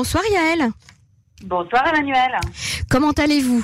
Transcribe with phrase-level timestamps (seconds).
[0.00, 0.70] Bonsoir Yael.
[1.44, 2.40] Bonsoir Emmanuel.
[2.88, 3.62] Comment allez-vous?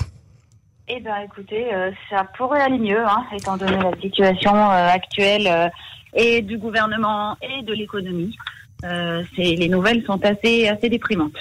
[0.87, 5.47] Eh bien écoutez, euh, ça pourrait aller mieux, hein, étant donné la situation euh, actuelle
[5.47, 5.69] euh,
[6.13, 8.37] et du gouvernement et de l'économie.
[8.85, 11.33] Euh, les nouvelles sont assez, assez déprimantes.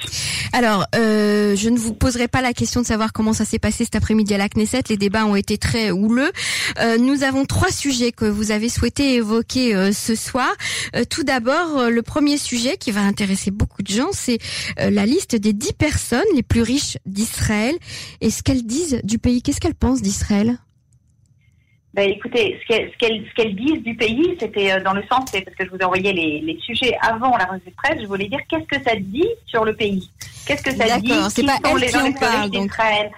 [0.54, 3.84] Alors, euh, je ne vous poserai pas la question de savoir comment ça s'est passé
[3.84, 4.84] cet après-midi à la Knesset.
[4.90, 6.32] Les débats ont été très houleux.
[6.80, 10.50] Euh, nous avons trois sujets que vous avez souhaité évoquer euh, ce soir.
[11.10, 14.38] Tout d'abord, le premier sujet qui va intéresser beaucoup de gens, c'est
[14.78, 17.76] la liste des dix personnes les plus riches d'Israël
[18.22, 19.42] et ce qu'elles disent du pays.
[19.42, 20.58] Qu'est-ce qu'elles pensent d'Israël?
[21.96, 25.02] Ben, écoutez, ce qu'elles ce qu'elles- ce qu'elles disent du pays, c'était euh, dans le
[25.10, 28.02] sens, c'est parce que je vous envoyais les, les sujets avant la revue de presse,
[28.02, 30.10] je voulais dire qu'est-ce que ça dit sur le pays?
[30.46, 32.72] Qu'est-ce que ça dit c'est pas sont elles les qui gens en parlent, donc.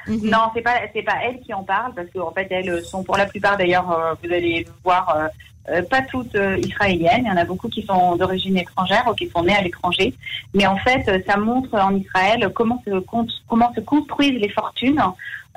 [0.08, 0.30] Mhm.
[0.30, 3.18] Non, c'est pas c'est pas elles qui en parlent parce qu'en fait elles sont pour
[3.18, 5.28] la plupart d'ailleurs euh, vous allez le voir euh,
[5.70, 9.14] euh, pas toutes euh, israéliennes, il y en a beaucoup qui sont d'origine étrangère ou
[9.14, 10.14] qui sont nées à l'étranger,
[10.54, 13.00] mais en fait euh, ça montre en Israël comment se
[13.50, 15.02] comment se construisent les fortunes,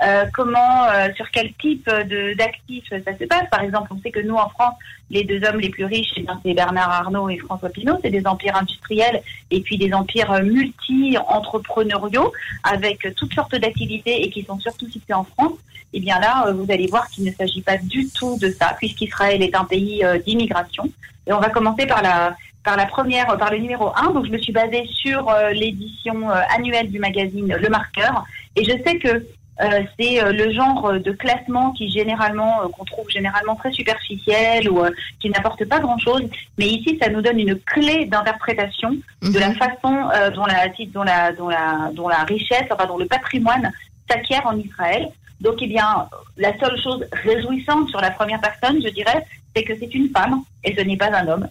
[0.02, 3.48] euh, comment euh, sur quel type de d'actifs ça se passe?
[3.50, 4.74] Par exemple, on sait que nous en France,
[5.10, 8.26] les deux hommes les plus riches, eh c'est Bernard Arnault et François Pinault, c'est des
[8.26, 12.32] empires industriels et puis des empires euh, multi-entrepreneuriaux
[12.64, 15.58] avec euh, toutes sortes d'activités et qui sont surtout situés en France.
[15.92, 18.74] Et bien là, euh, vous allez voir qu'il ne s'agit pas du tout de ça,
[18.78, 20.84] puisqu'Israël est un pays euh, d'immigration.
[21.26, 24.12] Et on va commencer par la par la première, euh, par le numéro 1.
[24.12, 28.24] Donc je me suis basée sur euh, l'édition euh, annuelle du magazine Le Marqueur.
[28.56, 29.24] Et je sais que
[29.62, 34.68] euh, c'est euh, le genre de classement qui généralement, euh, qu'on trouve généralement très superficiel
[34.70, 36.22] ou euh, qui n'apporte pas grand-chose.
[36.58, 38.90] Mais ici, ça nous donne une clé d'interprétation
[39.22, 39.54] de la Mhm.
[39.56, 43.70] façon euh, dont, la, dont, la, dont, la, dont la richesse, enfin dont le patrimoine
[44.08, 45.08] s'acquiert en Israël.
[45.40, 49.24] Donc, eh bien, la seule chose réjouissante sur la première personne, je dirais,
[49.56, 51.48] c'est que c'est une femme et ce n'est pas un homme.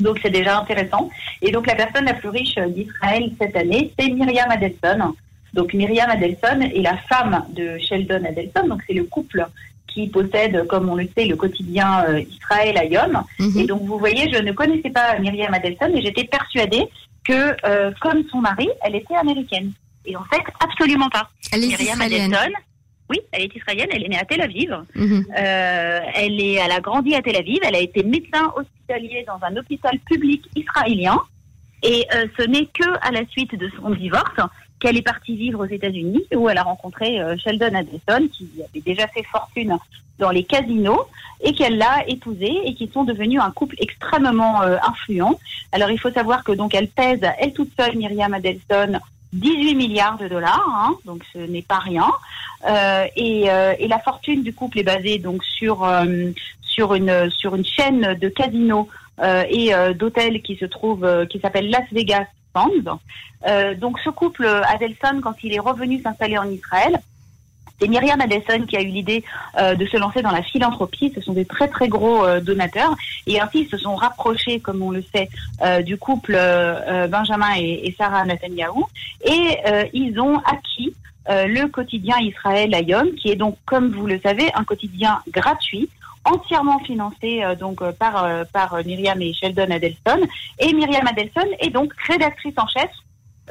[0.00, 1.08] Donc, c'est déjà intéressant.
[1.40, 5.14] Et donc, la personne la plus riche d'Israël cette année, c'est Myriam Adelson.
[5.54, 8.68] Donc, Myriam Adelson est la femme de Sheldon Adelson.
[8.68, 9.46] Donc, c'est le couple
[9.86, 13.22] qui possède, comme on le sait, le quotidien euh, Israël Ayom.
[13.38, 13.58] Mhm.
[13.58, 16.84] Et donc, vous voyez, je ne connaissais pas Myriam Adelson et j'étais persuadée
[17.22, 19.72] que, euh, comme son mari, elle était américaine.
[20.04, 21.30] Et en fait, absolument pas.
[21.52, 22.34] Elle est Myriam israélienne.
[22.34, 22.58] Adelson,
[23.08, 24.76] oui, elle est israélienne, elle est née à Tel Aviv.
[24.94, 25.26] Mhm.
[25.38, 29.38] Euh, elle, est, elle a grandi à Tel Aviv, elle a été médecin hospitalier dans
[29.46, 31.18] un hôpital public israélien.
[31.82, 34.40] Et euh, ce n'est que à la suite de son divorce
[34.84, 38.82] qu'elle est partie vivre aux États-Unis, où elle a rencontré euh, Sheldon Adelson, qui avait
[38.82, 39.78] déjà fait fortune
[40.18, 41.06] dans les casinos,
[41.40, 45.40] et qu'elle l'a épousé, et qui sont devenus un couple extrêmement euh, influent.
[45.72, 49.00] Alors il faut savoir que donc elle pèse, elle toute seule, Myriam Adelson,
[49.32, 52.10] 18 milliards de dollars, hein, donc ce n'est pas rien.
[52.68, 53.46] Euh, et,
[53.78, 55.86] et la fortune du couple est basée donc sur
[56.62, 58.88] sur une sur une chaîne de casinos
[59.22, 62.26] et d'hôtels qui se trouve qui s'appelle Las Vegas
[63.46, 66.98] Euh, donc ce couple Adelson, quand il est revenu s'installer en Israël,
[67.80, 69.24] c'est Myriam Adelson qui a eu l'idée
[69.58, 71.12] euh, de se lancer dans la philanthropie.
[71.14, 72.94] Ce sont des très très gros euh, donateurs.
[73.26, 75.28] Et ainsi ils se sont rapprochés, comme on le sait,
[75.82, 76.38] du couple
[77.08, 78.84] Benjamin et, et Sarah Netanyahu.
[79.24, 79.58] Et
[79.92, 80.94] ils ont acquis
[81.26, 85.88] le quotidien Israël Ayom, qui est donc, comme vous le savez, un quotidien gratuit
[86.24, 90.20] entièrement financé euh, donc euh, par euh, par Myriam et Sheldon Adelson
[90.58, 92.90] et Myriam Adelson est donc rédactrice en chef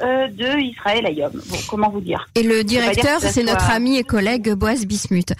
[0.00, 1.30] euh, de Israël Ayom.
[1.32, 2.26] Bon, comment vous dire?
[2.34, 5.32] Et le directeur, c'est notre ami et collègue Boaz Bismuth.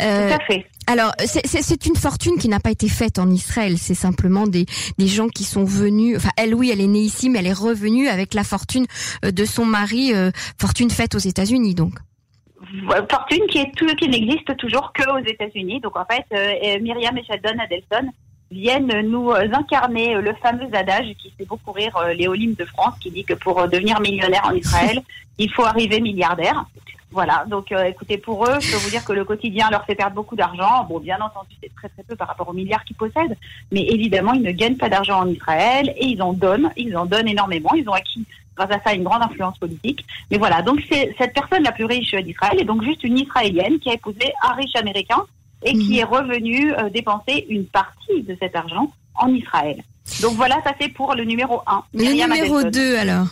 [0.00, 0.66] Euh, Tout à fait.
[0.88, 3.76] alors, c'est- une fortune qui n'a pas été faite en Israël.
[3.78, 4.66] C'est simplement des,
[4.98, 6.16] des gens qui sont venus.
[6.16, 8.86] Enfin, elle, oui, elle est née ici, mais elle est revenue avec la fortune
[9.22, 11.94] de son mari, euh, fortune faite aux États-Unis, donc.
[13.08, 15.80] Fortune qui est tout, qui n'existe toujours que aux États-Unis.
[15.80, 18.10] Donc en fait, euh, euh, Myriam et Sheldon Adelson
[18.50, 22.58] viennent nous euh, incarner euh, le fameux adage qui fait beaucoup rire euh, les Olympes
[22.58, 25.00] de France, qui dit que pour euh, devenir millionnaire en Israël,
[25.38, 26.64] il faut arriver milliardaire.
[27.12, 29.96] Voilà, donc euh, écoutez, pour eux, je peux vous dire que le quotidien leur fait
[29.96, 30.84] perdre beaucoup d'argent.
[30.88, 33.36] Bon, bien entendu, c'est très très peu par rapport aux milliards qu'ils possèdent,
[33.72, 37.06] mais évidemment, ils ne gagnent pas d'argent en Israël et ils en donnent, ils en
[37.06, 37.74] donnent énormément.
[37.74, 38.24] Ils ont acquis
[38.56, 40.04] grâce à ça une grande influence politique.
[40.30, 43.78] Mais voilà, donc c'est cette personne la plus riche d'Israël est donc juste une Israélienne
[43.78, 45.22] qui a épousé un riche américain
[45.64, 45.98] et qui Mhm.
[45.98, 49.82] est revenu euh, dépenser une partie de cet argent en Israël.
[50.22, 51.82] Donc voilà, ça c'est pour le numéro 1.
[51.94, 53.26] Le numéro 2, alors.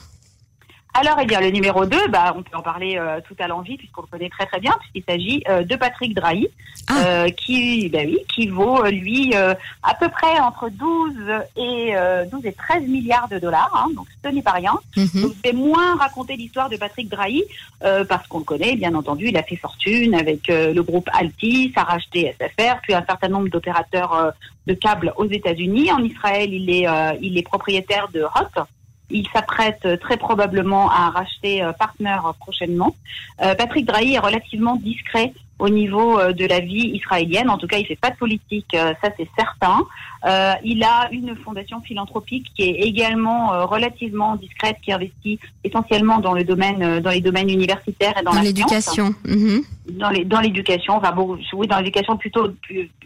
[1.00, 3.76] Alors, eh bien, le numéro 2, bah, on peut en parler euh, tout à l'envie
[3.76, 6.48] puisqu'on le connaît très très bien, puisqu'il s'agit euh, de Patrick Drahi,
[6.88, 6.94] Ah.
[7.06, 9.54] euh, qui, bah oui, qui vaut, lui, euh,
[9.84, 11.12] à peu près entre 12
[11.56, 14.72] et, euh, 12 et 13 milliards de dollars, hein, donc ce n'est pas rien.
[14.96, 15.22] Mhm.
[15.22, 17.44] Donc, je vais moins raconter l'histoire de Patrick Drahi,
[17.84, 21.08] euh, parce qu'on le connaît, bien entendu, il a fait fortune avec euh, le groupe
[21.12, 24.30] Altis, a racheté SFR, puis un certain nombre d'opérateurs euh,
[24.66, 25.92] de câbles aux États-Unis.
[25.92, 28.62] En Israël, il est, euh, il est propriétaire de Hot,
[29.10, 32.94] Il s'apprête très probablement à racheter Partner prochainement.
[33.38, 37.50] Patrick Drahi est relativement discret au niveau de la vie israélienne.
[37.50, 39.84] En tout cas, il fait pas de politique, ça c'est certain.
[40.26, 46.32] Euh, il a une fondation philanthropique qui est également relativement discrète, qui investit essentiellement dans
[46.32, 49.14] le domaine, dans les domaines universitaires et dans, dans l'éducation.
[49.24, 49.62] Mhm.
[49.90, 52.48] Dans les, dans l'éducation, enfin bon, oui, dans l'éducation plutôt,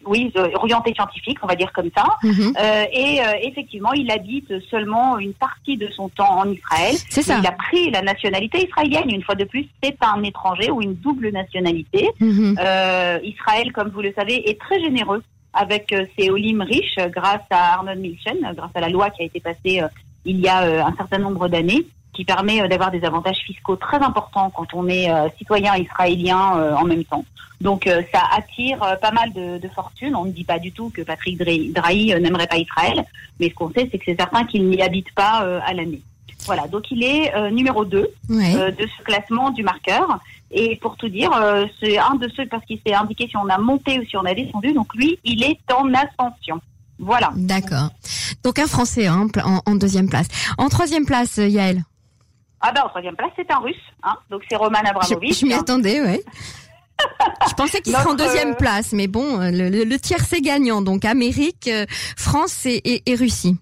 [0.05, 2.05] oui, orientée scientifique, on va dire comme ça.
[2.23, 2.55] Mhm.
[2.59, 6.97] Euh, et effectivement, il habite seulement une partie de son temps en Israël.
[7.09, 7.39] C'est ça.
[7.39, 9.11] Il a pris la nationalité israélienne.
[9.11, 12.09] Une fois de plus, c'est un étranger ou une double nationalité.
[12.43, 12.59] Mhm.
[12.59, 15.23] Euh, Israël, comme vous le savez, est très généreux
[15.53, 19.27] avec euh, ses olimes riches grâce à Arnold Milchen, grâce à la loi qui a
[19.27, 19.81] été passée
[20.25, 24.51] il y a un certain nombre d'années qui permet d'avoir des avantages fiscaux très importants
[24.51, 27.25] quand on est citoyen israélien en même temps.
[27.61, 30.15] Donc ça attire pas mal de, de fortune.
[30.15, 33.05] On ne dit pas du tout que Patrick Drahi n'aimerait pas Israël,
[33.41, 36.03] mais ce qu'on sait, c'est que c'est certain qu'il n'y habite pas à l'année.
[36.47, 40.21] Voilà, donc il est numéro 2 de ce classement du marqueur.
[40.53, 41.31] Et pour tout dire,
[41.81, 44.25] c'est un de ceux, parce qu'il s'est indiqué si on a monté ou si on
[44.25, 46.61] a descendu, donc lui, il est en ascension.
[46.99, 47.33] Voilà.
[47.35, 47.89] D'accord.
[48.45, 50.27] Donc un Français hein, en, en, deuxième place.
[50.59, 51.83] En troisième place, Yael
[52.61, 53.75] Ah ben en troisième place, c'est un Russe.
[54.03, 55.35] Hein, donc c'est Roman Abramovich.
[55.35, 56.23] Je, je m'y attendais, ouais.
[57.49, 60.83] Je pensais qu'il serait en deuxième place, mais bon, le, le, le tiers c'est gagnant.
[60.83, 61.69] Donc Amérique,
[62.17, 63.57] France et, et, et Russie.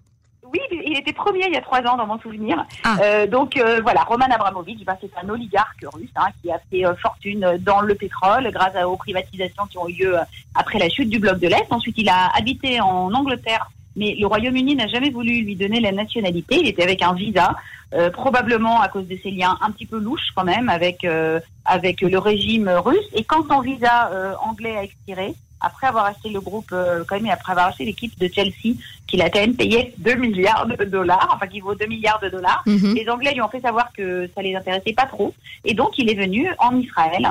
[0.90, 2.64] Il était premier il y a trois ans dans mon souvenir.
[2.84, 2.96] Ah.
[3.02, 6.84] Euh, donc euh, voilà, Roman Abramovich, bah, c'est un oligarque russe hein, qui a fait
[6.84, 10.16] euh, fortune dans le pétrole grâce aux privatisations qui ont eu lieu
[10.54, 11.66] après la chute du bloc de l'Est.
[11.70, 15.92] Ensuite, il a habité en Angleterre, mais le Royaume-Uni n'a jamais voulu lui donner la
[15.92, 16.56] nationalité.
[16.60, 17.54] Il était avec un visa,
[17.92, 21.40] euh, probablement à cause de ses liens un petit peu louches quand même avec euh,
[21.64, 23.08] avec le régime russe.
[23.14, 27.16] Et quand son visa euh, anglais a expiré, après avoir acheté le groupe, euh, quand
[27.16, 28.76] même, et après avoir acheté l'équipe de Chelsea,
[29.06, 32.28] qu'il a quand même payé 2 milliards de dollars, enfin qui vaut 2 milliards de
[32.28, 32.94] dollars, Mm -hmm.
[32.94, 35.30] les Anglais lui ont fait savoir que ça les intéressait pas trop.
[35.64, 37.24] Et donc, il est venu en Israël.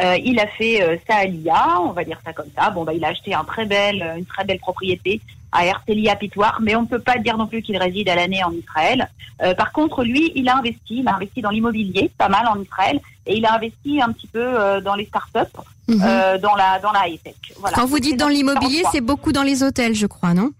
[0.00, 2.64] Euh, il a fait euh, sa alia, on va dire ça comme ça.
[2.74, 5.12] Bon, bah, il a acheté un très belle, une très belle propriété
[5.54, 8.42] à Herzliya Pitoire, mais on ne peut pas dire non plus qu'il réside à l'année
[8.42, 9.00] en Israël.
[9.42, 12.60] Euh, par contre, lui, il a investi, il a investi dans l'immobilier, pas mal en
[12.60, 15.56] Israël, et il a investi un petit peu euh, dans les startups,
[15.88, 16.02] Mhm.
[16.02, 17.34] euh, dans la dans la high tech.
[17.58, 17.76] Voilà.
[17.76, 20.50] Quand vous dites dans l'immobilier, c'est beaucoup dans les hôtels, je crois, non?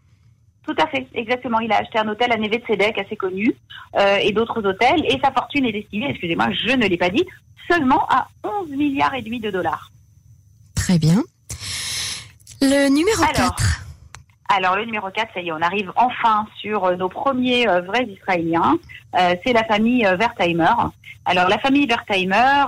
[0.66, 1.60] Tout à fait, exactement.
[1.60, 3.54] Il a acheté un hôtel à Neve Tzedek, assez connu,
[3.96, 5.04] euh, et d'autres hôtels.
[5.06, 7.24] Et sa fortune est estimée, excusez-moi, je ne l'ai pas dit,
[7.70, 9.90] seulement à 11 milliards et demi de dollars.
[10.74, 11.22] Très bien.
[12.62, 13.83] Le numéro Alors, 4.
[14.48, 17.80] Alors le numéro 4, ça y est, on arrive enfin sur euh, nos premiers euh,
[17.80, 18.76] vrais Israéliens.
[19.18, 20.74] Euh, c'est la famille Wertheimer.
[21.24, 22.66] Alors la famille Wertheimer,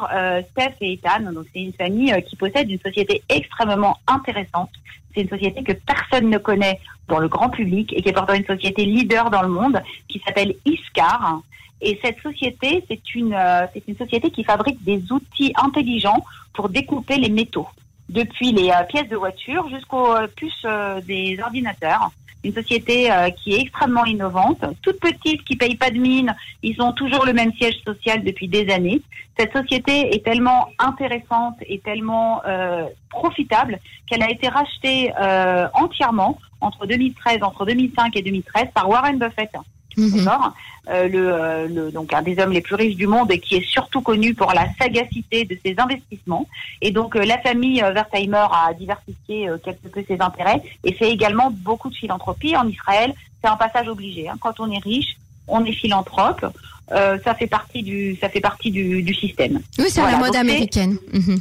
[0.51, 4.71] Steph et Ethan, donc c'est une famille qui possède une société extrêmement intéressante.
[5.15, 8.33] C'est une société que personne ne connaît dans le grand public et qui est pourtant
[8.33, 11.43] une société leader dans le monde, qui s'appelle Iscar.
[11.83, 13.37] Et cette société, c'est une,
[13.75, 16.25] c'est une société qui fabrique des outils intelligents
[16.55, 17.69] pour découper les métaux
[18.09, 22.11] depuis les euh, pièces de voiture jusqu'aux euh, puces euh, des ordinateurs.
[22.45, 26.35] Une société euh, qui est extrêmement innovante, toute petite, qui paye pas de mine.
[26.63, 29.03] Ils ont toujours le même siège social depuis des années.
[29.39, 36.39] Cette société est tellement intéressante et tellement euh, profitable qu'elle a été rachetée euh, entièrement
[36.61, 39.51] entre 2013, entre 2005 et 2013 par Warren Buffett.
[39.97, 40.25] Mhm.
[40.25, 40.55] D'accord
[40.89, 43.57] Euh, le, euh, le, donc un des hommes les plus riches du monde et qui
[43.57, 46.47] est surtout connu pour la sagacité de ses investissements.
[46.81, 50.93] Et donc euh, la famille euh, Wertheimer a diversifié euh, quelque peu ses intérêts et
[50.93, 53.13] fait également beaucoup de philanthropie en Israël.
[53.43, 54.29] C'est un passage obligé.
[54.29, 54.37] hein.
[54.41, 55.17] Quand on est riche,
[55.49, 56.47] on est philanthrope.
[56.93, 59.55] Euh, ça fait partie du ça fait partie du, du système.
[59.81, 60.99] Oui, c'est Voilà, la mode américaine.
[61.13, 61.41] Mhm.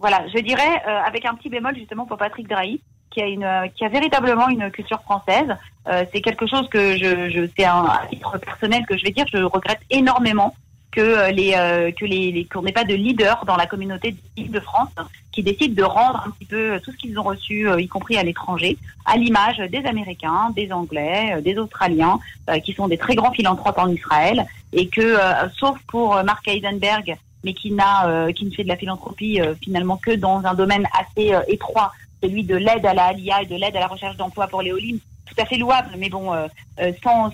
[0.00, 2.80] Voilà, je dirais euh, avec un petit bémol justement pour Patrick Drahi,
[3.12, 5.56] qui a une euh, qui a véritablement une culture française.
[5.88, 9.10] Euh, c'est quelque chose que je, je c'est un à titre personnel que je vais
[9.10, 10.54] dire, je regrette énormément
[10.90, 14.14] que euh, les euh, que les, les- qu'on n'ait pas de leader dans la communauté
[14.36, 14.90] de France
[15.32, 18.18] qui décident de rendre un petit peu tout ce qu'ils ont reçu, euh, y compris
[18.18, 18.76] à l'étranger,
[19.06, 22.18] à l'image des Américains, des Anglais, euh, des Australiens,
[22.50, 26.22] euh, qui sont des très grands philanthropes en Israël, et que euh, sauf pour euh,
[26.22, 30.10] Mark Heisenberg, mais qui n'a euh, qui ne fait de la philanthropie euh, finalement que
[30.10, 31.92] dans un domaine assez euh, étroit,
[32.22, 34.72] celui de l'aide à la ALIA et de l'aide à la recherche d'emploi pour les
[34.72, 36.46] Olim, tout à fait louable, mais bon, euh,
[36.80, 37.30] euh, sans,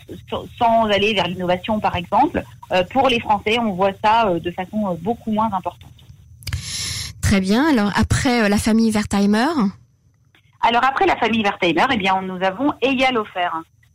[0.58, 2.42] sans, aller vers l'innovation par exemple,
[2.72, 5.90] euh, pour les Français, on voit ça euh, de façon euh, beaucoup moins importante.
[7.20, 7.68] Très bien.
[7.68, 9.48] Alors après euh, la famille Wertheimer?
[10.60, 13.50] Alors après la famille Wertheimer, eh bien nous avons Eyal Ofer.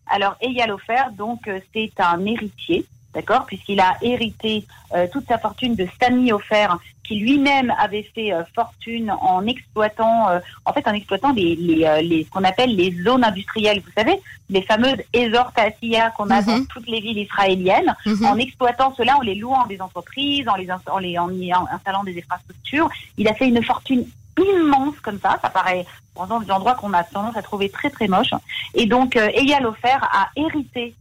[0.08, 4.66] Alors Eyal Ofer, donc euh, c'est un héritier d'accord, puisqu'il a hérité
[4.96, 10.30] euh, toute sa fortune de Stanley Offert, qui lui-même avait fait euh, fortune en exploitant,
[10.30, 13.92] euh, en fait, en exploitant les, les, les ce qu'on appelle les zones industrielles, vous
[13.96, 15.52] savez, les fameuses Ezor
[16.16, 17.96] qu'on a dans toutes les villes israéliennes.
[18.06, 18.26] Mhm.
[18.26, 22.04] En exploitant cela, en les louant des entreprises, en les en, les, en y installant
[22.04, 24.06] des infrastructures, il a fait une fortune
[24.38, 25.38] immense comme ça.
[25.42, 28.34] Ça paraît dans des endroits qu'on a tendance à trouver très très moches.
[28.74, 30.96] Et donc, euh, Eyal Ofer a hérité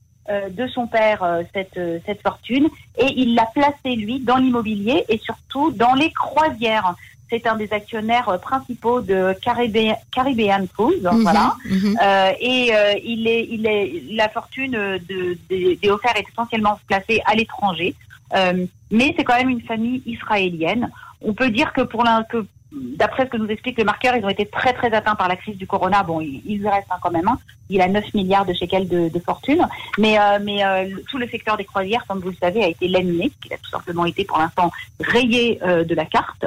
[0.50, 5.04] de son père euh, cette, euh, cette fortune et il l'a placé lui dans l'immobilier
[5.08, 6.94] et surtout dans les croisières.
[7.30, 11.56] C'est un des actionnaires euh, principaux de Caribbean, Caribbean Cruise, Mhm, voilà.
[11.64, 11.98] mhm.
[12.02, 16.78] Euh, et euh, il est, il est, la fortune de, des des offerts est essentiellement
[16.86, 17.94] placée à l'étranger,
[18.34, 20.84] Euh, mais c'est quand même une famille israélienne.
[21.20, 22.40] On peut dire que pour l'un, que
[22.72, 25.36] d'après ce que nous explique le marqueur, ils ont été très très atteints par la
[25.36, 26.02] crise du corona.
[26.02, 27.28] Bon, il, il reste hein, quand même.
[27.28, 27.38] Hein.
[27.68, 29.66] Il a 9 milliards de shekels de, fortune,
[29.98, 33.30] mais euh, euh, tout le secteur des croisières, comme vous le savez, a été laminé.
[33.46, 36.44] Il a tout simplement été pour l'instant rayé euh, de la carte.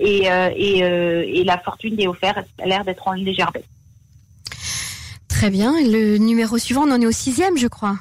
[0.00, 3.64] Et la fortune des offerts a l'air d'être en légère baisse.
[5.28, 5.72] Très bien.
[5.80, 7.96] Le numéro suivant, on en est au sixième, je crois.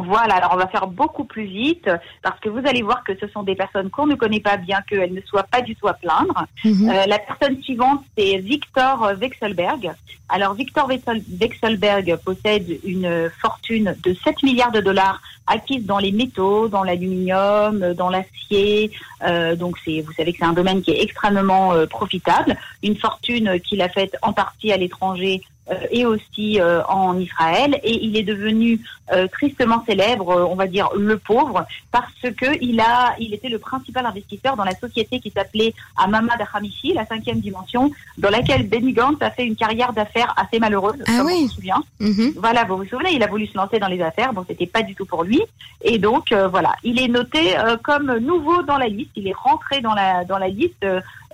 [0.00, 1.90] Voilà, alors on va faire beaucoup plus vite
[2.22, 4.80] parce que vous allez voir que ce sont des personnes qu'on ne connaît pas bien
[4.88, 6.46] qu'elles ne soient pas du tout à plaindre.
[6.64, 6.90] Mhm.
[6.90, 9.92] Euh, la personne suivante, c'est Victor Wexelberg.
[10.28, 16.12] Alors Victor Wexel- Wexelberg possède une fortune de 7 milliards de dollars acquise dans les
[16.12, 18.90] métaux, dans l'aluminium, dans l'acier.
[19.26, 22.56] Euh, donc c'est, vous savez que c'est un domaine qui est extrêmement euh, profitable.
[22.82, 25.42] Une fortune qu'il a faite en partie à l'étranger
[25.90, 27.78] et aussi euh, en Israël.
[27.82, 28.80] Et il est devenu
[29.12, 33.48] euh, tristement célèbre, euh, on va dire le pauvre, parce que il a, il était
[33.48, 38.68] le principal investisseur dans la société qui s'appelait Amama Hamishi, la cinquième dimension, dans laquelle
[38.68, 41.40] Benny Gantz a fait une carrière d'affaires assez malheureuse, Ah comme oui.
[41.44, 41.82] on se souvient.
[42.00, 42.34] Mhm.
[42.36, 44.82] Voilà, vous vous souvenez, il a voulu se lancer dans les affaires, bon, c'était pas
[44.82, 45.40] du tout pour lui,
[45.82, 49.36] et donc euh, voilà, il est noté euh, comme nouveau dans la liste, il est
[49.36, 50.84] rentré dans la dans la liste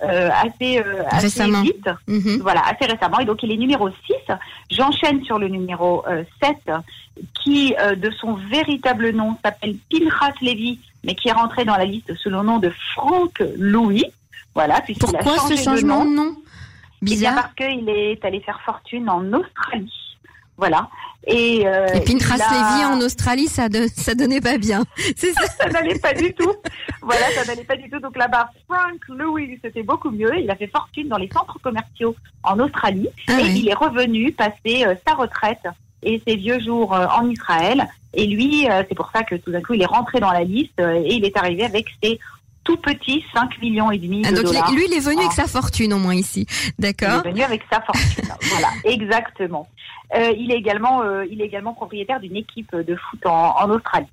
[0.03, 1.61] euh, euh, assez assez Récemment.
[1.61, 2.39] vite, Mhm.
[2.41, 4.13] voilà, assez récemment, et donc il est numéro 6.
[4.69, 6.57] J'enchaîne sur le numéro euh, 7,
[7.43, 11.85] qui euh, de son véritable nom s'appelle Pinchas Levy, mais qui est rentré dans la
[11.85, 14.05] liste sous le nom de Frank Louis.
[14.53, 16.11] Voilà, puisqu'il a Pourquoi changé ce de changement nom.
[16.11, 16.35] de nom?
[17.01, 17.35] Eh bien, Bizarre.
[17.35, 19.93] parce qu'il est allé faire fortune en Australie.
[20.57, 20.89] Voilà.
[21.27, 24.83] Et, euh, Et Pinterest il a- Levy en Australie, ça, don- ça donnait pas bien.
[25.17, 25.45] C'est ça.
[25.47, 26.53] ça n'allait pas du tout.
[27.01, 27.99] Voilà, ça n'allait pas du tout.
[27.99, 30.31] Donc là-bas, Frank Louis, c'était beaucoup mieux.
[30.39, 33.07] Il a fait fortune dans les centres commerciaux en Australie.
[33.27, 35.63] Ah et il est revenu passer euh, sa retraite
[36.03, 37.87] et ses vieux jours euh, en Israël.
[38.13, 40.43] Et lui, euh, c'est pour ça que tout d'un coup, il est rentré dans la
[40.43, 42.19] liste et il est arrivé avec ses
[42.65, 44.71] tout petits 5 millions et demi de Ah, donc il dollars.
[44.73, 45.25] lui, il est venu Ah.
[45.25, 46.45] avec sa fortune au moins ici.
[46.49, 47.25] Il D'accord.
[47.25, 48.25] est venu avec sa fortune.
[48.51, 49.69] voilà, exactement.
[50.15, 53.69] Euh, il est également, euh, il est également propriétaire d'une équipe de foot en, en
[53.71, 54.05] Australie.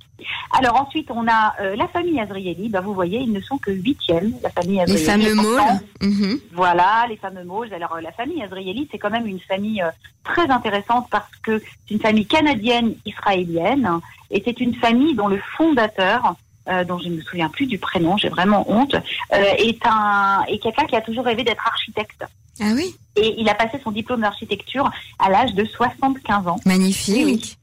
[0.57, 2.69] Alors ensuite, on a euh, la famille Azrieli.
[2.71, 4.33] Bah, vous voyez, ils ne sont que huitièmes.
[4.43, 5.05] La famille Les Azrieli.
[5.05, 5.81] fameux Et pourtant, mâles.
[6.11, 6.41] Mhm.
[6.53, 7.73] Voilà, les fameux Mauges.
[7.73, 9.83] Alors, la famille Azrieli, c'est quand même une famille
[10.25, 16.35] très intéressante parce que c'est une famille canadienne-israélienne et c'est une famille dont le fondateur,
[16.69, 20.45] euh, dont je ne me souviens plus du prénom, j'ai vraiment honte, euh, est un
[20.49, 22.25] est quelqu'un qui a toujours rêvé d'être architecte.
[22.61, 22.95] Ah oui.
[23.17, 26.57] Et il a passé son diplôme d'architecture à l'âge de 75 ans.
[26.67, 27.59] Magnifique.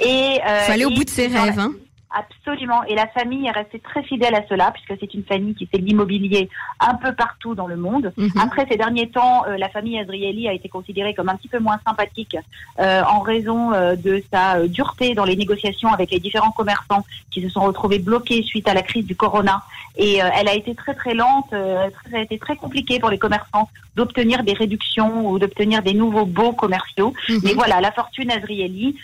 [0.00, 1.58] Et euh, Faut aller au et bout de ses la- rêves.
[1.58, 1.72] Hein.
[2.14, 2.84] Absolument.
[2.84, 5.78] Et la famille est restée très fidèle à cela, puisque c'est une famille qui fait
[5.78, 8.12] de l'immobilier un peu partout dans le monde.
[8.16, 8.30] Mhm.
[8.40, 11.58] Après ces derniers temps, euh, la famille Azrieli a été considérée comme un petit peu
[11.58, 12.36] moins sympathique
[12.78, 17.42] euh, en raison euh, de sa dureté dans les négociations avec les différents commerçants qui
[17.42, 19.62] se sont retrouvés bloqués suite à la crise du corona.
[19.96, 23.68] Et elle a été très très lente, ça a été très compliqué pour les commerçants
[23.94, 27.14] d'obtenir des réductions ou d'obtenir des nouveaux baux commerciaux.
[27.28, 27.40] Mhm.
[27.44, 28.96] Mais voilà, la fortune Azrieli,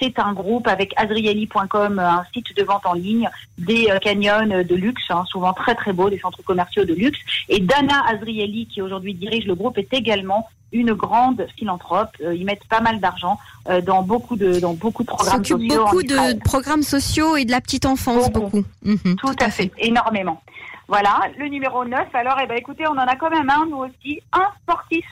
[0.00, 4.62] c'est un groupe avec azrieli.com, un site de vente en ligne, des euh, canyons euh,
[4.64, 7.18] de luxe, hein, souvent très très beaux, des centres commerciaux de luxe.
[7.48, 12.10] Et Dana Azrieli, qui aujourd'hui dirige le groupe, est également une grande philanthrope.
[12.20, 13.38] Euh, ils mettent pas mal d'argent
[13.84, 15.58] dans beaucoup de dans beaucoup de programmes sociaux.
[15.58, 18.62] beaucoup de programmes sociaux et de la petite enfance, Beaucoup.
[18.62, 18.64] beaucoup.
[18.82, 20.40] Mhm, Tout à fait, énormément.
[20.88, 22.08] Voilà, le numéro 9.
[22.14, 25.04] Alors, eh ben, écoutez, on en a quand même un, nous aussi, un sportif.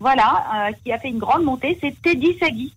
[0.00, 2.72] Voilà, euh, qui a fait une grande montée, c'est Teddy Sagui.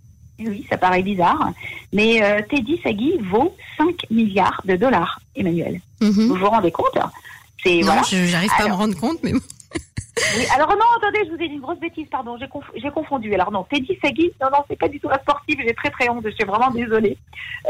[0.48, 1.51] Oui, ça paraît bizarre,
[1.93, 5.79] mais euh, Teddy Sagui vaut 5 milliards de dollars, Emmanuel.
[6.01, 6.27] Mhm.
[6.27, 6.98] Vous vous rendez compte?
[7.63, 8.01] C'est Non, voilà.
[8.03, 9.39] je j'arrive pas à me rendre compte, mais bon.
[10.38, 12.91] Oui, alors non, attendez, je vous ai dit une grosse bêtise, pardon, j'ai conf- j'ai
[12.91, 13.33] confondu.
[13.33, 16.10] Alors non, Teddy Sagui, non, non, c'est pas du tout un sportif, j'ai très très
[16.10, 17.17] honte, je suis vraiment désolée.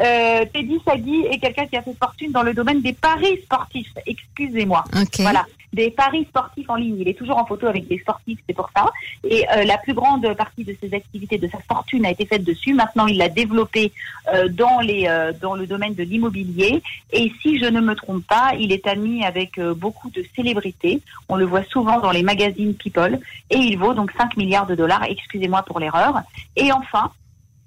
[0.04, 3.94] Euh, Teddy Sagui est quelqu'un qui a fait fortune dans le domaine des paris sportifs,
[4.06, 4.84] excusez-moi.
[5.20, 5.46] Voilà.
[5.74, 6.98] Des paris sportifs en ligne.
[7.00, 8.92] Il est toujours en photo avec des sportifs, c'est pour ça.
[9.24, 12.44] Et euh, la plus grande partie de ses activités, de sa fortune, a été faite
[12.44, 12.74] dessus.
[12.74, 13.92] Maintenant, il l'a développé
[14.34, 16.82] euh, dans les euh, dans le domaine de l'immobilier.
[17.14, 21.02] Et si je ne me trompe pas, il est ami avec beaucoup de célébrités.
[21.30, 23.20] On le voit souvent dans les magazines People.
[23.50, 25.04] Et il vaut donc 5 milliards de dollars.
[25.04, 26.22] Excusez-moi pour l'erreur.
[26.56, 27.12] Et enfin,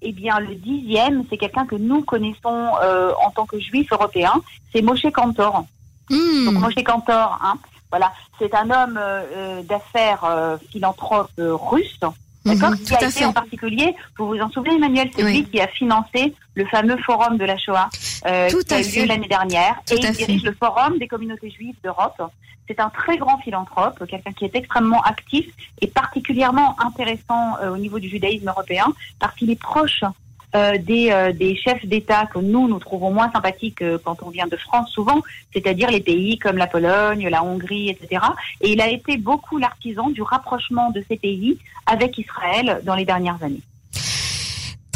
[0.02, 2.72] eh bien, le dixième, c'est quelqu'un que nous connaissons
[3.24, 4.34] en tant que juifs européens,
[4.72, 5.64] c'est Moshe Kantor.
[6.10, 6.46] Hmm.
[6.46, 7.58] Donc Moshe Kantor, hein,
[7.94, 12.00] voilà, c'est un homme euh, euh, d'affaires euh, philanthrope russe.
[12.44, 15.60] Mhm, d'accord, qui a été en particulier, vous vous en souvenez Emmanuel, c'est lui qui
[15.60, 19.76] a financé le fameux forum de la Shoah qui a eu lieu l'année dernière.
[19.92, 22.20] Et il dirige le forum des communautés juives d'Europe.
[22.66, 25.46] C'est un très grand philanthrope, quelqu'un qui est extrêmement actif
[25.80, 28.86] et particulièrement intéressant au niveau du judaïsme européen
[29.20, 30.02] parce qu'il est proche
[30.54, 34.30] euh, des, euh, des, chefs d'État que nous, nous trouvons moins sympathiques euh, quand on
[34.30, 35.20] vient de France souvent,
[35.52, 38.22] c'est-à-dire les pays comme la Pologne, la Hongrie, etc.
[38.60, 43.04] Et il a été beaucoup l'artisan du rapprochement de ces pays avec Israël dans les
[43.04, 43.62] dernières années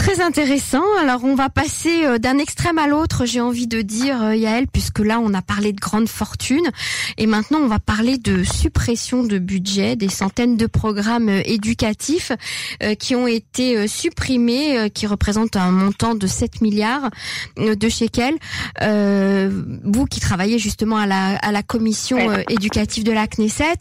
[0.08, 0.84] très intéressant.
[1.02, 4.66] Alors on va passer euh, d'un extrême à l'autre, j'ai envie de dire euh, Yael,
[4.66, 6.70] puisque là on a parlé de grandes fortunes
[7.18, 12.32] et maintenant on va parler de suppression de budget, des centaines de programmes euh, éducatifs
[12.98, 17.10] qui ont été supprimés, qui représentent un montant de 7 milliards
[17.56, 18.36] de shekels.
[18.80, 23.78] vous qui travaillez justement à la, à la commission éducative de la Knesset,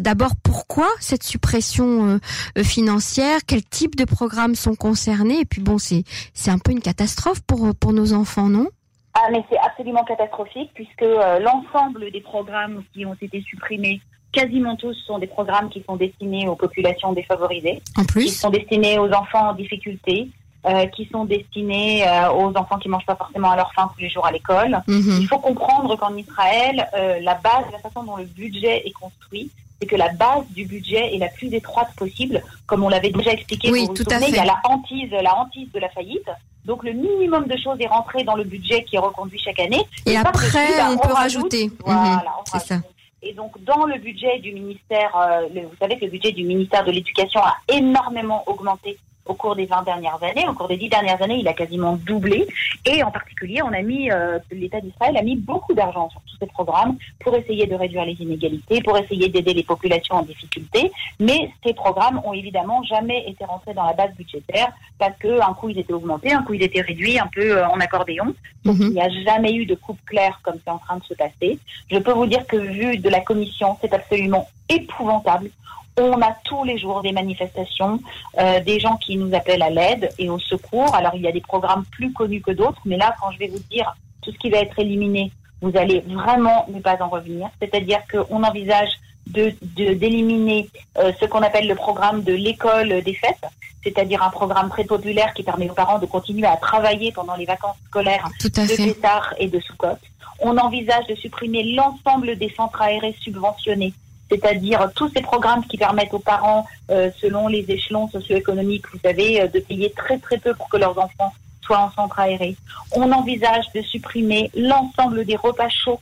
[0.00, 2.20] d'abord pourquoi cette suppression
[2.62, 3.40] financière?
[3.46, 5.37] Quel type de programmes sont concernés?
[5.40, 6.04] Et puis bon, c'est
[6.34, 8.68] c'est un peu une catastrophe pour pour nos enfants, non?
[9.14, 14.00] Ah, mais c'est absolument catastrophique puisque euh, l'ensemble des programmes qui ont été supprimés
[14.32, 18.50] quasiment tous sont des programmes qui sont destinés aux populations défavorisées, en plus, qui sont
[18.50, 20.28] destinés aux enfants en difficulté,
[20.66, 24.00] euh, qui sont destinés euh, aux enfants qui mangent pas forcément à leur faim tous
[24.00, 24.82] les jours à l'école.
[24.86, 25.18] Mhm.
[25.20, 26.88] Il faut comprendre qu'en Israël,
[27.22, 29.50] la base, la façon dont le budget est construit,
[29.80, 33.32] c'est que la base du budget est la plus étroite possible, comme on l'avait déjà
[33.32, 33.70] expliqué.
[33.70, 34.28] Oui, tout à fait.
[34.28, 36.28] Il y a la hantise, la hantise de la faillite.
[36.64, 39.82] Donc le minimum de choses est rentré dans le budget qui est reconduit chaque année.
[40.06, 41.70] Et, après, on, peut rajouter.
[41.84, 42.22] Voilà, mhm.
[42.44, 42.76] c'est ça.
[43.22, 46.84] Et donc dans le budget du ministère, euh, vous savez que le budget du ministère
[46.84, 48.98] de l'Éducation a énormément augmenté
[49.28, 50.48] au cours des 20 dernières années.
[50.48, 52.46] Au cours des 10 dernières années, il a quasiment doublé.
[52.84, 56.36] Et en particulier, on a mis, euh, l'État d'Israël a mis beaucoup d'argent sur tous
[56.40, 60.90] ces programmes pour essayer de réduire les inégalités, pour essayer d'aider les populations en difficulté.
[61.20, 65.52] Mais ces programmes ont évidemment jamais été rentrés dans la base budgétaire parce que un
[65.52, 68.34] coup ils étaient augmentés, un coup ils étaient réduits, un peu euh, en accordéon.
[68.64, 68.86] Donc mhm.
[68.88, 71.58] il n'y a jamais eu de coupe claire comme c'est en train de se passer.
[71.90, 75.50] Je peux vous dire que vu de la commission, c'est absolument épouvantable.
[75.98, 78.00] On a tous les jours des manifestations,
[78.38, 80.94] euh, des gens qui nous appellent à l'aide et au secours.
[80.94, 83.48] Alors il y a des programmes plus connus que d'autres, mais là, quand je vais
[83.48, 87.48] vous dire tout ce qui va être éliminé, vous allez vraiment ne pas en revenir.
[87.60, 88.90] C'est-à-dire qu'on envisage
[89.26, 89.52] de
[89.94, 93.44] d'éliminer euh, ce qu'on appelle le programme de l'école des fêtes,
[93.82, 97.44] c'est-à-dire un programme très populaire qui permet aux parents de continuer à travailler pendant les
[97.44, 99.98] vacances scolaires de Pessar et de Soukot.
[100.40, 103.92] On envisage de supprimer l'ensemble des centres aérés subventionnés
[104.30, 109.40] c'est-à-dire tous ces programmes qui permettent aux parents, euh, selon les échelons socio-économiques, vous savez,
[109.40, 112.56] euh, de payer très très peu pour que leurs enfants soient en centre aéré.
[112.92, 116.00] On envisage de supprimer l'ensemble des repas chauds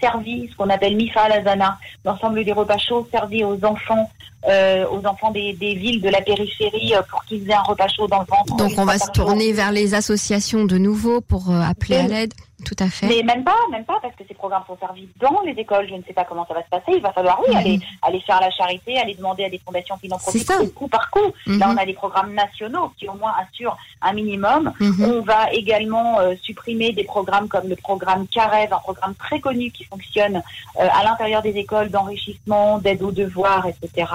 [0.00, 4.08] servis, ce qu'on appelle Mifa Lazana, l'ensemble des repas chauds servis aux enfants,
[4.48, 8.06] euh, aux enfants des, des, villes de la périphérie pour qu'ils aient un repas chaud
[8.06, 8.56] dans le ventre.
[8.56, 12.34] Donc on va se tourner vers les associations de nouveau pour appeler à l'aide.
[12.64, 13.06] Tout à fait.
[13.06, 15.86] Mais même pas, même pas, parce que ces programmes sont servis dans les écoles.
[15.88, 16.92] Je ne sais pas comment ça va se passer.
[16.96, 17.82] Il va falloir, oui, aller, mhm.
[18.02, 21.32] aller faire la charité, aller demander à des fondations philanthropiques coup par coup.
[21.46, 21.74] Là, mhm.
[21.74, 24.72] on a des programmes nationaux qui au moins assurent un minimum.
[24.80, 25.04] Mhm.
[25.04, 29.70] On va également euh, supprimer des programmes comme le programme Carev, un programme très connu
[29.70, 30.42] qui fonctionne
[30.80, 34.10] euh, à l'intérieur des écoles d'enrichissement, d'aide aux devoirs, etc.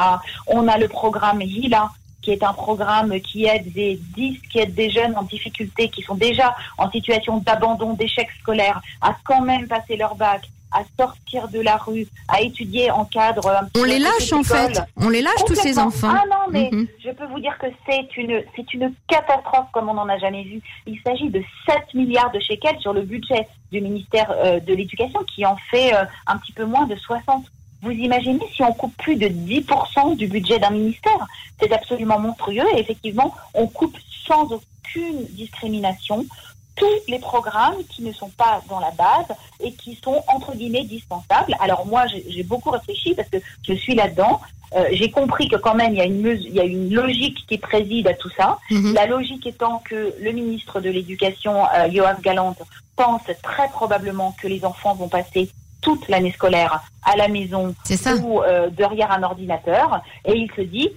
[0.48, 1.90] On a le programme HILA,
[2.24, 6.02] qui est un programme qui aide des 10, qui aide des jeunes en difficulté, qui
[6.02, 11.48] sont déjà en situation d'abandon, d'échec scolaire, à quand même passer leur bac, à sortir
[11.50, 13.68] de la rue, à étudier en cadre.
[13.78, 14.82] On les lâche en fait.
[14.98, 16.10] On les lâche tous ces enfants.
[16.12, 16.88] Ah non, mais mhm.
[17.04, 20.44] je peux vous dire que c'est une c'est une catastrophe comme on n'en a jamais
[20.44, 20.62] vu.
[20.88, 25.20] Il s'agit de 7 milliards de shekels sur le budget du ministère euh, de l'Éducation
[25.24, 27.46] qui en fait euh, un petit peu moins de 60
[27.84, 31.28] vous imaginez si on coupe plus de 10% du budget d'un ministère
[31.60, 36.26] C'est absolument monstrueux et effectivement, on coupe sans aucune discrimination
[36.76, 39.28] tous les programmes qui ne sont pas dans la base
[39.60, 41.56] et qui sont entre guillemets dispensables.
[41.60, 44.42] Alors moi, j'ai beaucoup réfléchi parce que je suis là-dedans.
[44.76, 47.46] Euh, j'ai compris que quand même il y a une il y a une logique
[47.48, 48.58] qui préside à tout ça.
[48.72, 48.94] Mhm.
[48.94, 52.56] La logique étant que le ministre de l'Éducation, euh, Yoav Galant,
[52.96, 55.52] pense très probablement que les enfants vont passer
[55.84, 57.76] toute l'année scolaire à la maison
[58.24, 58.42] ou
[58.72, 60.02] derrière un ordinateur.
[60.26, 60.90] Et il se dit,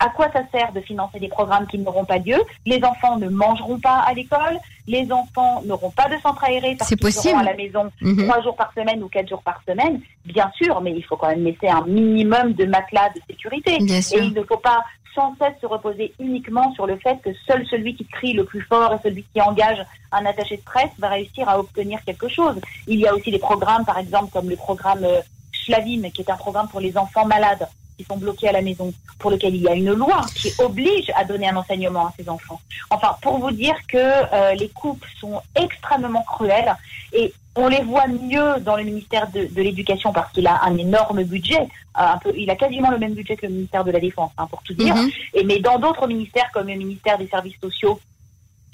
[0.00, 2.38] à, quoi ça sert de financer des programmes qui n'auront pas lieu?
[2.66, 6.94] Les enfants ne mangeront pas à l'école, les enfants n'auront pas de centre aéré parce
[6.94, 8.24] qu'ils seront à la maison mhm.
[8.24, 10.00] trois jours par semaine ou quatre jours par semaine.
[10.24, 13.74] Bien sûr, mais il faut quand même laisser un minimum de matelas de sécurité.
[13.74, 17.66] Et il ne faut pas sans cesse se reposer uniquement sur le fait que seul
[17.66, 21.08] celui qui crie le plus fort et celui qui engage un attaché de presse va
[21.08, 22.60] réussir à obtenir quelque chose.
[22.86, 26.30] Il y a aussi des programmes, par exemple, comme le programme euh, Schlavin, qui est
[26.30, 27.66] un programme pour les enfants malades
[27.98, 31.10] qui sont bloqués à la maison, pour lequel il y a une loi qui oblige
[31.16, 32.60] à donner un enseignement à ces enfants.
[32.90, 36.74] Enfin, pour vous dire que euh, les coupes sont extrêmement cruelles
[37.12, 41.24] et on les voit mieux dans le ministère de, l'éducation parce qu'il a un énorme
[41.24, 41.60] budget.
[41.60, 44.30] Euh, un peu, il a quasiment le même budget que le ministère de la Défense,
[44.38, 44.94] hein, pour tout dire.
[44.94, 45.12] Mm-hmm.
[45.34, 47.98] Et mais dans d'autres ministères comme le ministère des Services sociaux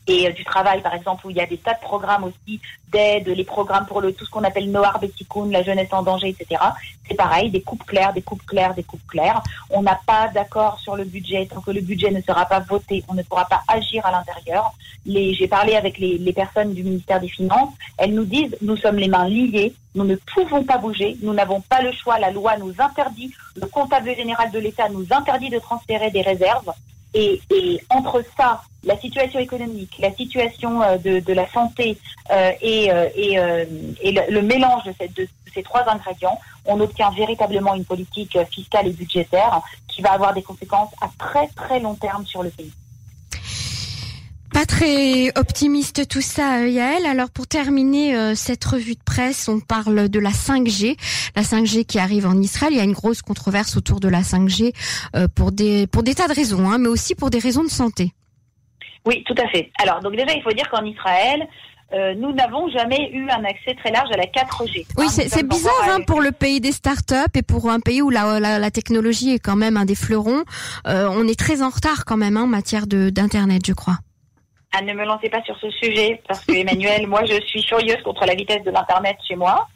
[0.07, 2.61] et euh, du travail, par exemple, où il y a des tas de programmes aussi
[2.93, 6.29] d'aide, les programmes pour le tout ce qu'on appelle Noir Betikoun, la jeunesse en danger,
[6.29, 6.61] etc.
[7.09, 9.43] C'est pareil, des coupes claires, des coupes claires, des coupes claires.
[9.71, 11.47] On n'a pas d'accord sur le budget.
[11.47, 14.73] Tant que le budget ne sera pas voté, on ne pourra pas agir à l'intérieur.
[15.07, 17.73] J'ai parlé avec les, les personnes du ministère des Finances.
[17.99, 21.61] Elles nous disent, nous sommes les mains liées, nous ne pouvons pas bouger, nous n'avons
[21.61, 25.59] pas le choix, la loi nous interdit, le comptable général de l'État nous interdit de
[25.59, 26.73] transférer des réserves.
[27.15, 27.41] Et,
[27.91, 31.97] entre ça, la situation économique, la situation euh, de, la santé
[32.31, 33.09] euh, et, euh,
[34.03, 34.85] et, le, mélange
[35.17, 40.35] de, ces trois ingrédients, on obtient véritablement une politique fiscale et budgétaire qui va avoir
[40.35, 42.73] des conséquences à très très long terme sur le pays.
[44.55, 47.05] Pas très optimiste tout ça, Yael.
[47.05, 50.97] Alors pour terminer cette revue de presse, on parle de la 5G,
[51.37, 52.73] la 5G qui arrive en Israël.
[52.73, 54.73] Il y a une grosse controverse autour de la 5G
[55.35, 58.15] pour des pour des tas de raisons, hein, mais aussi pour des raisons de santé.
[59.07, 59.71] Oui, tout à fait.
[59.83, 61.47] Alors donc déjà, il faut dire qu'en Israël,
[61.93, 64.87] euh, nous n'avons jamais eu un accès très large à la 4G.
[64.97, 68.41] Oui, c'est bizarre hein, pour le pays des startups et pour un pays où la,
[68.41, 70.45] la, technologie est quand même un des fleurons.
[70.89, 73.99] Euh, on est très en retard quand même hein, en matière d'internet, je crois.
[74.77, 78.03] Ah, ne me lancez pas sur ce sujet parce que Emmanuel, moi, je suis furieuse
[78.03, 79.69] contre la vitesse de l'internet chez moi.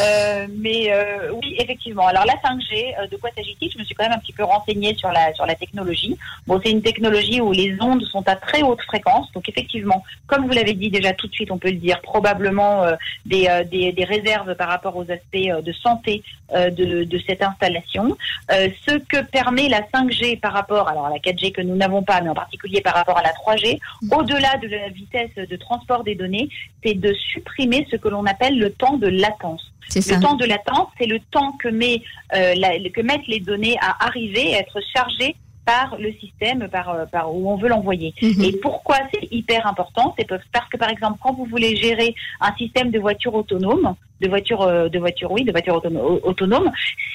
[0.00, 2.06] Euh, mais euh, oui, effectivement.
[2.06, 3.70] Alors la 5G, euh, de quoi s'agit-il?
[3.70, 6.16] Je me suis quand même un petit peu renseignée sur la sur la technologie.
[6.46, 9.30] Bon, c'est une technologie où les ondes sont à très haute fréquence.
[9.32, 12.84] Donc effectivement, comme vous l'avez dit déjà tout de suite, on peut le dire, probablement
[13.24, 18.16] des, des, des réserves par rapport aux aspects de santé de, de cette installation.
[18.50, 22.20] ce que permet la 5G par rapport alors à la 4G que nous n'avons pas,
[22.20, 23.78] mais en particulier par rapport à la 3G,
[24.10, 26.48] au-delà de la vitesse de transport des données,
[26.84, 29.72] c'est de supprimer ce que l'on appelle le temps de latence.
[29.94, 32.02] Le temps de latence, c'est le temps que, met,
[32.34, 32.54] euh,
[32.94, 37.34] que mettent les données à arriver, à être chargées par le système, par, euh, par
[37.34, 38.14] où on veut l'envoyer.
[38.22, 38.44] Mhm.
[38.44, 42.54] Et pourquoi c'est hyper important C'est parce que, par exemple, quand vous voulez gérer un
[42.54, 46.70] système de voiture autonome, de voiture, euh, de voiture, oui, de voiture autonome, autonome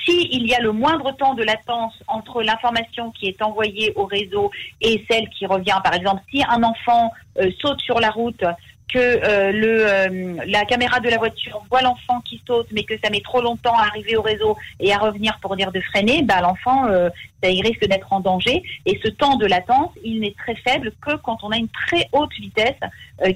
[0.06, 4.52] s'il y a le moindre temps de latence entre l'information qui est envoyée au réseau
[4.82, 7.12] et celle qui revient, par exemple, si un enfant
[7.60, 8.44] saute sur la route,
[8.92, 12.94] que euh, le, euh, la caméra de la voiture voit l'enfant qui saute, mais que
[13.04, 16.24] ça met trop longtemps à arriver au réseau et à revenir pour dire de freiner,
[16.24, 17.10] bah, l'enfant, euh,
[17.42, 18.62] ça il risque d'être en danger.
[18.86, 22.08] Et ce temps de latence, il n'est très faible que quand on a une très
[22.12, 22.76] haute vitesse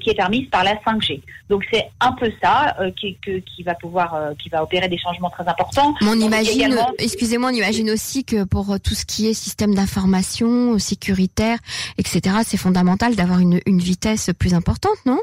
[0.01, 1.21] qui est permise par la 5G.
[1.49, 5.47] Donc c'est un peu ça qui, qui va pouvoir, qui va opérer des changements très
[5.47, 5.93] importants.
[6.01, 11.59] on imagine, excusez-moi, on imagine aussi que pour tout ce qui est système d'information sécuritaire,
[11.99, 15.19] etc., c'est fondamental d'avoir une, une vitesse plus importante, non?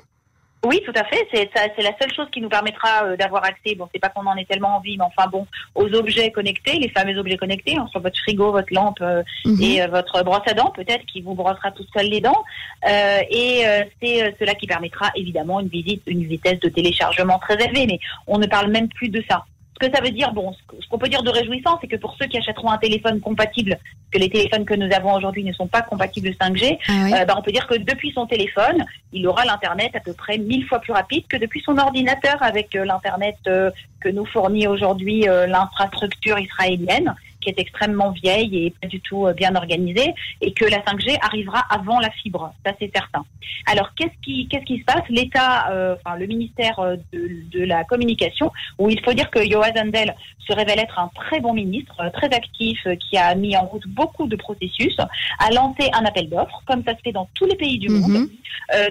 [0.65, 1.27] Oui, tout à fait.
[1.33, 3.75] C'est c'est la seule chose qui nous permettra euh, d'avoir accès.
[3.75, 6.89] Bon, c'est pas qu'on en ait tellement envie, mais enfin bon, aux objets connectés, les
[6.89, 9.61] fameux objets connectés, entre votre frigo, votre lampe euh, mhm.
[9.61, 12.45] et euh, votre brosse à dents, peut-être, qui vous brossera toute seule les dents.
[12.87, 13.65] et
[14.01, 17.87] c'est cela qui permettra évidemment une visite, une vitesse de téléchargement très élevée.
[17.87, 19.45] Mais on ne parle même plus de ça.
[19.75, 22.15] Ce que ça veut dire, bon, ce qu'on peut dire de réjouissant, c'est que pour
[22.19, 23.79] ceux qui achèteront un téléphone compatible,
[24.11, 27.35] que les téléphones que nous avons aujourd'hui ne sont pas compatibles 5G, ah euh, bah,
[27.39, 30.79] on peut dire que depuis son téléphone, il aura l'internet à peu près mille fois
[30.79, 36.39] plus rapide que depuis son ordinateur avec euh, l'internet euh, que nous fournit aujourd'hui l'infrastructure
[36.39, 40.79] israélienne qui est extrêmement vieille et pas du tout euh, bien organisée, et que la
[40.79, 43.25] 5G arrivera avant la fibre, ça c'est certain.
[43.67, 45.03] Alors qu'est-ce qui qu'est-ce qui se passe?
[45.09, 49.45] L'État, euh, enfin le ministère euh, de, de, la communication, où il faut dire que
[49.45, 50.15] Yoaz Handel
[50.47, 54.27] se révèle être un très bon ministre, très actif, qui a mis en route beaucoup
[54.27, 54.97] de processus,
[55.39, 58.01] a lancé un appel d'offres, comme ça se fait dans tous les pays du mhm.
[58.01, 58.29] monde.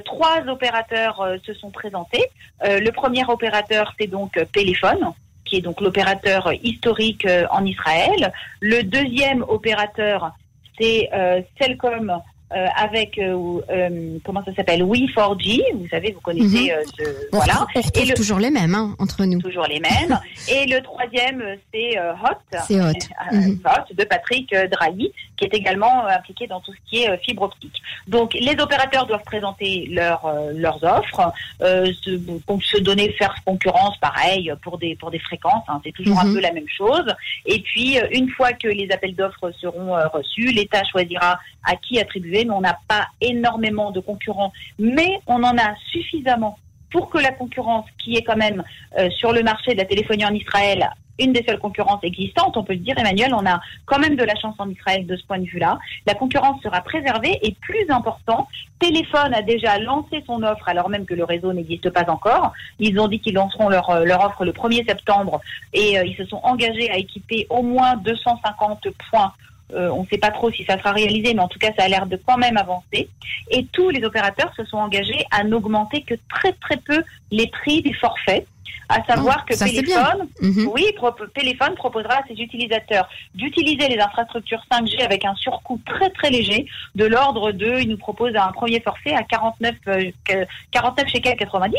[0.06, 2.24] trois opérateurs se sont présentés.
[2.64, 5.14] le premier opérateur, c'est donc Péléphone
[5.52, 8.32] qui est donc l'opérateur historique euh, en Israël.
[8.62, 10.32] Le deuxième opérateur,
[10.80, 12.22] c'est euh, Cellcom
[12.56, 15.62] euh, avec euh, euh, comment ça s'appelle Oui 4G.
[15.76, 16.84] Vous savez, vous connaissez Mhm.
[16.98, 17.54] ce On voilà.
[17.54, 19.40] retrouve, on retrouve Et le- toujours les mêmes hein, entre nous.
[19.42, 20.20] Toujours les mêmes.
[20.50, 22.58] Et le troisième, c'est Hot.
[22.68, 22.94] C'est Hot.
[23.32, 23.60] Mhm.
[23.66, 27.82] Hot de Patrick Drahi, qui est également impliqué dans tout ce qui est fibre optique.
[28.08, 34.78] Donc, les opérateurs doivent présenter leurs euh, leurs offres, se, donner faire concurrence, pareil pour
[34.78, 35.64] des pour des fréquences.
[35.68, 36.34] hein, c'est toujours un Mhm.
[36.36, 37.06] peu la même chose.
[37.46, 42.41] Et puis, une fois que les appels d'offres seront reçus, l'État choisira à qui attribuer.
[42.50, 46.58] On n'a pas énormément de concurrents, mais on en a suffisamment
[46.92, 48.64] pour que la concurrence qui est quand même
[48.98, 52.64] euh, sur le marché de la téléphonie en Israël, une des seules concurrences existantes, on
[52.64, 55.24] peut le dire, Emmanuel, on a quand même de la chance en Israël de ce
[55.26, 55.78] point de vue-là.
[56.06, 58.48] La concurrence sera préservée et plus important,
[58.80, 62.54] Téléphone a déjà lancé son offre alors même que le réseau n'existe pas encore.
[62.80, 65.40] Ils ont dit qu'ils lanceront leur, euh, offre le 1er septembre
[65.74, 69.34] et euh, ils se sont engagés à équiper au moins 250 points.
[69.74, 71.86] Euh, on ne sait pas trop si ça sera réalisé, mais en tout cas, ça
[71.86, 73.10] a l'air de quand même avancer.
[73.50, 77.82] Et tous les opérateurs se sont engagés à n'augmenter que très très peu les prix
[77.82, 78.46] des forfaits.
[78.90, 79.58] À savoir Oh, que.
[79.58, 80.68] Téléphone, Mhm.
[80.74, 86.10] oui, Pro- Téléphone proposera à ses utilisateurs d'utiliser les infrastructures 5G avec un surcoût très
[86.10, 90.46] très léger, de l'ordre de, il nous propose un premier forfait à 49, euh, que-
[90.72, 91.78] 49 shekels 90,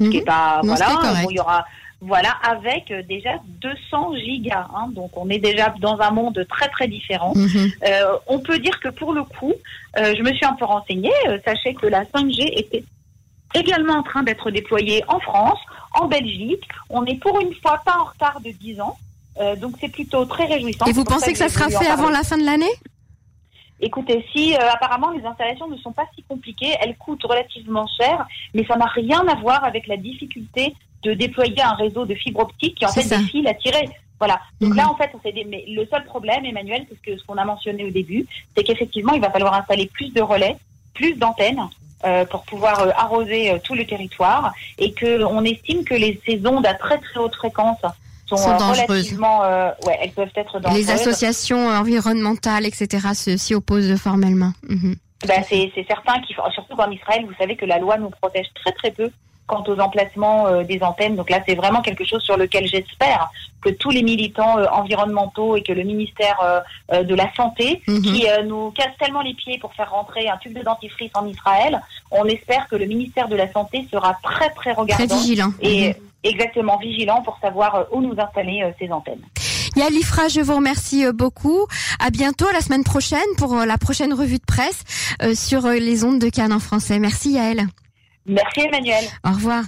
[0.00, 0.24] ce qui est Mhm.
[0.26, 0.86] pas, Non, voilà,
[1.22, 1.64] bon, il y aura,
[2.00, 6.68] voilà, avec euh, déjà 200 gigas, hein, donc on est déjà dans un monde très
[6.68, 7.32] très différent.
[7.34, 7.70] Mhm.
[7.86, 9.52] Euh, on peut dire que pour le coup,
[9.98, 11.12] euh, je me suis un peu renseignée.
[11.28, 12.84] euh, sachez que la 5G était
[13.54, 15.58] également en train d'être déployée en France,
[16.00, 16.64] en Belgique.
[16.88, 18.96] On est pour une fois pas en retard de 10 ans.
[19.40, 20.86] euh, donc c'est plutôt très réjouissant.
[20.86, 22.72] Et vous pensez que ça sera fait avant la fin de l'année?
[23.82, 28.26] Écoutez, si euh, apparemment les installations ne sont pas si compliquées, elles coûtent relativement cher,
[28.54, 32.40] mais ça n'a rien à voir avec la difficulté de déployer un réseau de fibre
[32.40, 33.18] optique qui en fait ça.
[33.18, 33.88] des fils à tirer.
[34.18, 34.38] Voilà.
[34.60, 34.76] Donc Mhm.
[34.76, 37.44] là, en fait, on mais le seul problème, Emmanuel, c'est ce que- ce qu'on a
[37.44, 40.56] mentionné au début, c'est qu'effectivement, il va falloir installer plus de relais,
[40.94, 41.62] plus d'antennes.
[42.06, 46.18] euh, pour pouvoir euh, arroser euh, tout le territoire et que on estime que les
[46.24, 47.76] ces ondes à très très haute fréquence
[48.24, 49.40] sont, relativement
[49.86, 54.52] ouais elles peuvent être dangereuses Les associations environnementales, etc., s'y opposent formellement.
[54.68, 54.96] Mhm.
[55.28, 58.08] Ben, c'est c'est certain qu'il faut, surtout qu'en Israël, vous savez que la loi nous
[58.08, 59.10] protège très très peu
[59.50, 61.16] quant aux emplacements euh, des antennes.
[61.16, 63.22] Donc là, c'est vraiment quelque chose sur lequel j'espère
[63.64, 66.38] que tous les militants euh, environnementaux et que le ministère
[66.92, 68.02] euh, de la Santé, Mhm.
[68.02, 68.18] qui
[68.50, 71.72] nous casse tellement les pieds pour faire rentrer un tube de dentifrice en Israël,
[72.20, 75.52] on espère que le ministère de la Santé sera très très Très regardant vigilant.
[75.60, 75.94] et Mhm.
[76.32, 79.24] exactement vigilant pour savoir où nous installer ces antennes.
[79.76, 81.60] Yael Ifra, je vous remercie beaucoup.
[82.06, 84.80] À bientôt la semaine prochaine pour la prochaine revue de presse
[85.46, 86.98] sur les ondes de Cannes en français.
[86.98, 87.60] Merci Yael.
[88.26, 89.04] Merci Emmanuel.
[89.24, 89.64] Au revoir.